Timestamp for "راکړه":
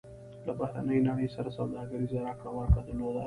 2.25-2.51